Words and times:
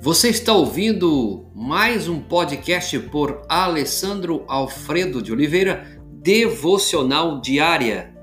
Você 0.00 0.28
está 0.28 0.52
ouvindo 0.52 1.50
mais 1.52 2.08
um 2.08 2.20
podcast 2.20 2.96
por 3.10 3.42
Alessandro 3.48 4.44
Alfredo 4.46 5.20
de 5.20 5.32
Oliveira, 5.32 6.00
Devocional 6.22 7.40
Diária. 7.40 8.14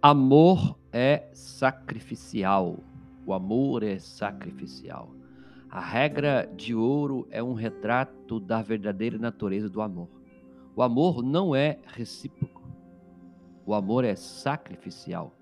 Amor 0.00 0.78
é 0.90 1.28
sacrificial. 1.34 2.78
O 3.26 3.34
amor 3.34 3.82
é 3.82 3.98
sacrificial. 3.98 5.14
A 5.68 5.80
regra 5.80 6.50
de 6.56 6.74
ouro 6.74 7.28
é 7.30 7.42
um 7.42 7.52
retrato 7.52 8.40
da 8.40 8.62
verdadeira 8.62 9.18
natureza 9.18 9.68
do 9.68 9.82
amor. 9.82 10.19
O 10.74 10.82
amor 10.82 11.22
não 11.22 11.54
é 11.54 11.78
recíproco. 11.86 12.62
O 13.66 13.74
amor 13.74 14.04
é 14.04 14.14
sacrificial. 14.14 15.34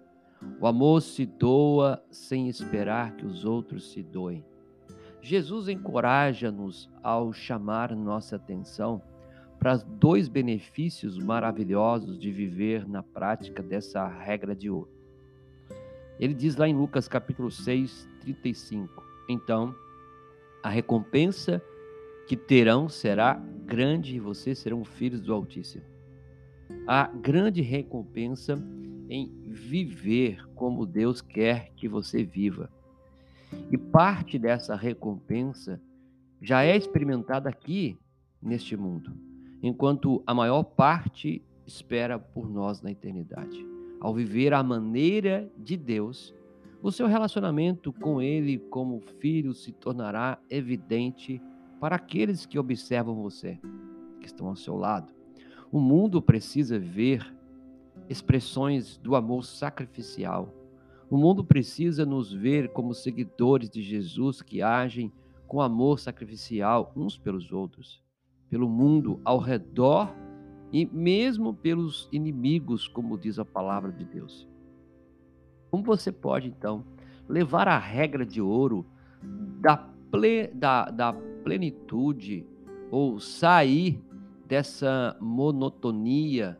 O 0.60 0.66
amor 0.66 1.02
se 1.02 1.26
doa 1.26 2.02
sem 2.10 2.48
esperar 2.48 3.16
que 3.16 3.26
os 3.26 3.44
outros 3.44 3.92
se 3.92 4.02
doem. 4.02 4.44
Jesus 5.20 5.68
encoraja-nos 5.68 6.90
ao 7.02 7.32
chamar 7.32 7.94
nossa 7.94 8.36
atenção 8.36 9.02
para 9.58 9.76
dois 9.76 10.28
benefícios 10.28 11.18
maravilhosos 11.18 12.18
de 12.18 12.30
viver 12.30 12.88
na 12.88 13.02
prática 13.02 13.62
dessa 13.62 14.06
regra 14.06 14.54
de 14.54 14.70
ouro. 14.70 14.90
Ele 16.20 16.34
diz 16.34 16.56
lá 16.56 16.68
em 16.68 16.74
Lucas 16.74 17.08
capítulo 17.08 17.50
6, 17.50 18.08
35. 18.20 19.02
Então, 19.28 19.74
a 20.62 20.68
recompensa 20.68 21.62
que 22.28 22.36
terão 22.36 22.90
será 22.90 23.42
grande 23.64 24.14
e 24.14 24.20
vocês 24.20 24.58
serão 24.58 24.84
filhos 24.84 25.22
do 25.22 25.32
Altíssimo. 25.32 25.82
A 26.86 27.06
grande 27.06 27.62
recompensa 27.62 28.62
em 29.08 29.32
viver 29.46 30.46
como 30.54 30.84
Deus 30.84 31.22
quer 31.22 31.72
que 31.74 31.88
você 31.88 32.22
viva. 32.22 32.70
E 33.72 33.78
parte 33.78 34.38
dessa 34.38 34.76
recompensa 34.76 35.80
já 36.42 36.62
é 36.62 36.76
experimentada 36.76 37.48
aqui 37.48 37.96
neste 38.42 38.76
mundo, 38.76 39.16
enquanto 39.62 40.22
a 40.26 40.34
maior 40.34 40.62
parte 40.62 41.42
espera 41.66 42.18
por 42.18 42.50
nós 42.50 42.82
na 42.82 42.90
eternidade. 42.90 43.66
Ao 44.00 44.14
viver 44.14 44.52
a 44.52 44.62
maneira 44.62 45.50
de 45.56 45.78
Deus, 45.78 46.34
o 46.82 46.92
seu 46.92 47.06
relacionamento 47.06 47.90
com 47.90 48.20
Ele 48.20 48.58
como 48.58 49.00
filho 49.18 49.54
se 49.54 49.72
tornará 49.72 50.38
evidente 50.50 51.40
para 51.80 51.96
aqueles 51.96 52.46
que 52.46 52.58
observam 52.58 53.22
você, 53.22 53.58
que 54.20 54.26
estão 54.26 54.48
ao 54.48 54.56
seu 54.56 54.76
lado. 54.76 55.12
O 55.70 55.80
mundo 55.80 56.20
precisa 56.20 56.78
ver 56.78 57.34
expressões 58.08 58.96
do 58.96 59.14
amor 59.14 59.44
sacrificial. 59.44 60.54
O 61.10 61.16
mundo 61.16 61.44
precisa 61.44 62.04
nos 62.04 62.32
ver 62.32 62.72
como 62.72 62.94
seguidores 62.94 63.70
de 63.70 63.82
Jesus 63.82 64.42
que 64.42 64.62
agem 64.62 65.12
com 65.46 65.60
amor 65.60 65.98
sacrificial 65.98 66.92
uns 66.94 67.16
pelos 67.16 67.52
outros, 67.52 68.02
pelo 68.50 68.68
mundo 68.68 69.20
ao 69.24 69.38
redor 69.38 70.14
e 70.72 70.84
mesmo 70.86 71.54
pelos 71.54 72.08
inimigos, 72.12 72.86
como 72.86 73.16
diz 73.16 73.38
a 73.38 73.44
palavra 73.44 73.90
de 73.90 74.04
Deus. 74.04 74.46
Como 75.70 75.82
você 75.82 76.12
pode, 76.12 76.48
então, 76.48 76.84
levar 77.28 77.68
a 77.68 77.78
regra 77.78 78.24
de 78.24 78.40
ouro 78.40 78.86
da, 79.60 79.76
ple, 80.10 80.48
da, 80.48 80.86
da 80.86 81.14
plenitude 81.48 82.46
ou 82.90 83.18
sair 83.18 83.98
dessa 84.46 85.16
monotonia 85.18 86.58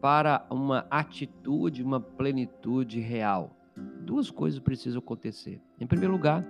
para 0.00 0.46
uma 0.50 0.86
atitude, 0.90 1.82
uma 1.82 2.00
plenitude 2.00 3.00
real? 3.00 3.54
Duas 4.00 4.30
coisas 4.30 4.58
precisam 4.58 4.98
acontecer. 4.98 5.60
Em 5.78 5.86
primeiro 5.86 6.14
lugar, 6.14 6.42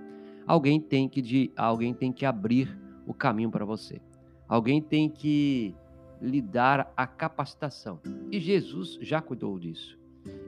alguém 0.46 0.80
tem 0.80 1.08
que, 1.08 1.20
de, 1.20 1.50
alguém 1.56 1.92
tem 1.92 2.12
que 2.12 2.24
abrir 2.24 2.78
o 3.08 3.12
caminho 3.12 3.50
para 3.50 3.64
você. 3.64 4.00
Alguém 4.48 4.80
tem 4.80 5.08
que 5.08 5.74
lhe 6.22 6.40
dar 6.40 6.92
a 6.96 7.08
capacitação. 7.08 7.98
E 8.30 8.38
Jesus 8.38 8.98
já 9.00 9.20
cuidou 9.20 9.58
disso. 9.58 9.98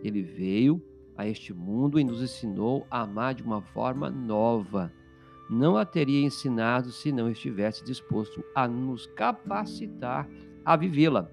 Ele 0.05 0.23
veio 0.23 0.81
a 1.17 1.27
este 1.27 1.53
mundo 1.53 1.99
e 1.99 2.05
nos 2.05 2.23
ensinou 2.23 2.87
a 2.89 3.01
amar 3.01 3.35
de 3.35 3.43
uma 3.43 3.61
forma 3.61 4.09
nova. 4.09 4.93
Não 5.49 5.77
a 5.77 5.85
teria 5.85 6.25
ensinado 6.25 6.91
se 6.91 7.13
não 7.13 7.31
estivesse 7.31 7.85
disposto 7.85 8.43
a 8.55 8.67
nos 8.67 9.07
capacitar 9.07 10.29
a 10.65 10.77
vivê-la. 10.77 11.31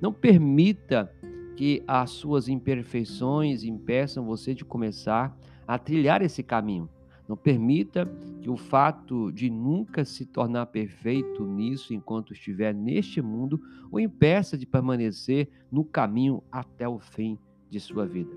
Não 0.00 0.12
permita 0.12 1.12
que 1.56 1.82
as 1.86 2.10
suas 2.10 2.48
imperfeições 2.48 3.64
impeçam 3.64 4.24
você 4.24 4.54
de 4.54 4.64
começar 4.64 5.36
a 5.66 5.78
trilhar 5.78 6.22
esse 6.22 6.42
caminho. 6.42 6.88
Não 7.28 7.36
permita 7.36 8.06
que 8.40 8.48
o 8.48 8.56
fato 8.56 9.30
de 9.32 9.50
nunca 9.50 10.02
se 10.04 10.24
tornar 10.24 10.64
perfeito 10.66 11.44
nisso 11.44 11.92
enquanto 11.92 12.32
estiver 12.32 12.74
neste 12.74 13.20
mundo 13.20 13.60
o 13.90 14.00
impeça 14.00 14.56
de 14.56 14.64
permanecer 14.64 15.48
no 15.70 15.84
caminho 15.84 16.42
até 16.50 16.88
o 16.88 16.98
fim 16.98 17.38
de 17.68 17.78
sua 17.78 18.06
vida. 18.06 18.34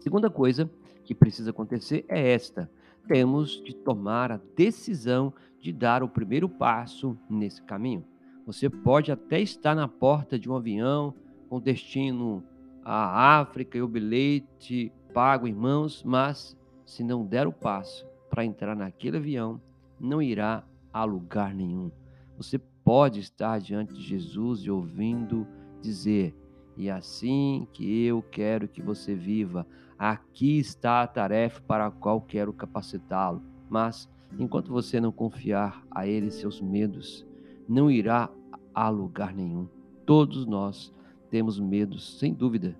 Segunda 0.00 0.30
coisa 0.30 0.70
que 1.04 1.14
precisa 1.14 1.50
acontecer 1.50 2.06
é 2.08 2.32
esta: 2.32 2.70
temos 3.06 3.62
de 3.62 3.74
tomar 3.74 4.32
a 4.32 4.40
decisão 4.56 5.32
de 5.60 5.72
dar 5.72 6.02
o 6.02 6.08
primeiro 6.08 6.48
passo 6.48 7.16
nesse 7.28 7.62
caminho. 7.62 8.04
Você 8.46 8.68
pode 8.68 9.10
até 9.10 9.40
estar 9.40 9.74
na 9.74 9.88
porta 9.88 10.38
de 10.38 10.50
um 10.50 10.56
avião 10.56 11.14
com 11.48 11.60
destino 11.60 12.44
à 12.84 13.38
África 13.40 13.78
e 13.78 13.82
o 13.82 13.88
bilhete 13.88 14.92
pago 15.12 15.46
em 15.46 15.54
mãos, 15.54 16.02
mas 16.04 16.56
se 16.84 17.02
não 17.02 17.24
der 17.24 17.46
o 17.46 17.52
passo 17.52 18.06
para 18.28 18.44
entrar 18.44 18.76
naquele 18.76 19.16
avião, 19.16 19.60
não 19.98 20.20
irá 20.20 20.64
a 20.92 21.04
lugar 21.04 21.54
nenhum. 21.54 21.90
Você 22.36 22.58
pode 22.58 23.20
estar 23.20 23.60
diante 23.60 23.94
de 23.94 24.02
Jesus 24.02 24.60
e 24.60 24.70
ouvindo 24.70 25.46
dizer: 25.80 26.34
e 26.76 26.90
assim 26.90 27.66
que 27.72 28.04
eu 28.04 28.22
quero 28.22 28.68
que 28.68 28.82
você 28.82 29.14
viva. 29.14 29.66
Aqui 29.98 30.58
está 30.58 31.02
a 31.02 31.06
tarefa 31.06 31.62
para 31.66 31.86
a 31.86 31.90
qual 31.90 32.20
quero 32.20 32.52
capacitá-lo. 32.52 33.42
Mas, 33.68 34.08
enquanto 34.38 34.72
você 34.72 35.00
não 35.00 35.12
confiar 35.12 35.84
a 35.90 36.06
ele 36.06 36.30
seus 36.30 36.60
medos, 36.60 37.26
não 37.68 37.90
irá 37.90 38.30
a 38.74 38.88
lugar 38.88 39.34
nenhum. 39.34 39.68
Todos 40.04 40.46
nós 40.46 40.92
temos 41.30 41.58
medos, 41.58 42.18
sem 42.18 42.34
dúvida. 42.34 42.76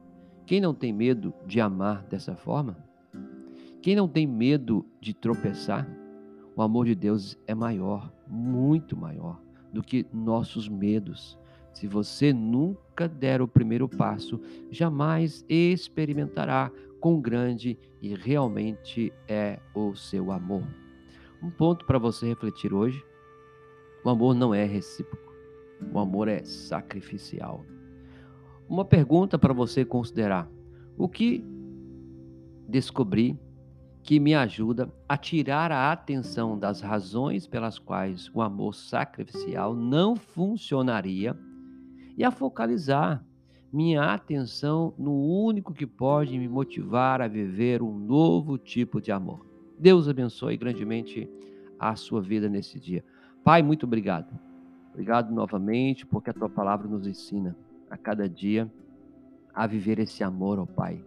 Quem 0.47 0.61
não 0.61 0.75
tem 0.75 0.93
medo 0.93 1.33
de 1.47 1.61
amar 1.61 2.03
dessa 2.05 2.37
forma? 2.37 2.77
Quem 3.81 3.97
não 3.97 4.09
tem 4.09 4.27
medo 4.27 4.85
de 5.01 5.15
tropeçar? 5.15 5.89
O 6.57 6.63
amor 6.63 6.87
de 6.87 6.95
Deus 6.95 7.39
é 7.47 7.55
maior, 7.55 8.13
muito 8.29 8.97
maior 8.97 9.41
do 9.73 9.83
que 9.83 10.07
nossos 10.13 10.69
medos. 10.69 11.39
Se 11.75 11.89
você 11.89 12.33
nunca 12.33 13.09
der 13.09 13.43
o 13.43 13.49
primeiro 13.49 13.89
passo, 13.89 14.41
jamais 14.71 15.45
experimentará 15.49 16.71
quão 17.01 17.21
grande 17.21 17.77
e 18.01 18.15
realmente 18.15 19.13
é 19.27 19.59
o 19.75 19.95
seu 19.97 20.31
amor. 20.31 20.63
Um 21.43 21.51
ponto 21.51 21.85
para 21.85 21.99
você 21.99 22.27
refletir 22.27 22.73
hoje: 22.73 23.05
o 24.05 24.09
amor 24.09 24.37
não 24.37 24.55
é 24.55 24.65
recíproco, 24.65 25.35
o 25.93 25.99
amor 25.99 26.29
é 26.29 26.45
sacrificial. 26.45 27.67
Uma 28.69 28.85
pergunta 28.85 29.37
para 29.37 29.53
você 29.53 29.85
considerar: 29.85 30.49
o 30.97 31.09
que 31.09 31.45
descobri 32.69 33.37
que 34.01 34.21
me 34.21 34.33
ajuda 34.33 34.89
a 35.09 35.17
tirar 35.17 35.73
a 35.73 35.91
atenção 35.91 36.57
das 36.57 36.81
razões 36.81 37.49
pelas 37.49 37.81
quais 37.81 38.31
o 38.33 38.41
amor 38.41 38.75
sacrificial 38.75 39.75
não 39.75 40.15
funcionaria? 40.15 41.37
E 42.17 42.25
a 42.25 42.31
focalizar 42.31 43.25
minha 43.73 44.13
atenção 44.13 44.95
no 44.97 45.13
único 45.13 45.75
que 45.75 45.87
pode 45.87 46.39
me 46.39 46.49
motivar 46.49 47.21
a 47.21 47.27
viver 47.27 47.83
um 47.83 47.99
novo 47.99 48.57
tipo 48.57 49.01
de 49.01 49.11
amor. 49.11 49.45
Deus 49.79 50.09
abençoe 50.09 50.57
grandemente 50.57 51.29
a 51.79 51.97
sua 51.97 52.23
vida 52.23 52.49
nesse 52.49 52.79
dia. 52.79 53.05
Pai, 53.43 53.63
muito 53.63 53.85
obrigado. 53.85 54.33
Obrigado 54.93 55.35
novamente 55.35 56.07
porque 56.07 56.31
a 56.31 56.33
tua 56.33 56.49
palavra 56.49 56.87
nos 56.87 57.07
ensina 57.07 57.57
a 57.91 57.97
cada 57.97 58.29
dia 58.29 58.73
a 59.53 59.67
viver 59.67 59.99
esse 59.99 60.23
amor, 60.23 60.59
ó 60.59 60.67
Pai, 60.67 61.05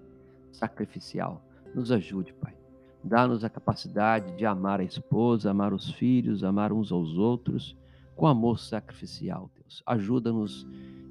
sacrificial. 0.52 1.42
Nos 1.74 1.92
ajude, 1.92 2.34
Pai. 2.34 2.54
Dá-nos 3.02 3.46
a 3.46 3.50
capacidade 3.50 4.36
de 4.36 4.46
amar 4.46 4.82
a 4.82 4.84
esposa, 4.84 5.50
amar 5.50 5.74
os 5.74 5.92
filhos, 5.92 6.44
amar 6.44 6.74
uns 6.74 6.92
aos 6.92 7.18
outros 7.18 7.78
com 8.16 8.28
amor 8.28 8.60
sacrificial, 8.60 9.50
Deus. 9.56 9.82
Ajuda-nos 9.86 10.68